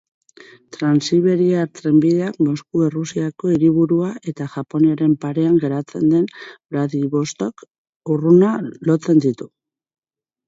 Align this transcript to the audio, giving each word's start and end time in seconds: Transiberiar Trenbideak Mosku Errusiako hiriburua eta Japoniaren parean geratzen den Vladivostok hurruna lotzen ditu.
Transiberiar 0.75 1.65
Trenbideak 1.79 2.39
Mosku 2.45 2.81
Errusiako 2.85 3.51
hiriburua 3.55 4.07
eta 4.31 4.47
Japoniaren 4.55 5.13
parean 5.25 5.59
geratzen 5.65 6.07
den 6.13 6.25
Vladivostok 6.39 7.65
hurruna 8.13 8.55
lotzen 8.91 9.23
ditu. 9.27 9.49